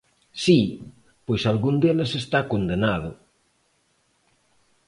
Si, 0.43 0.59
pois 1.25 1.43
algún 1.51 1.75
deles 1.81 2.11
está 2.21 2.39
condenado. 2.51 3.11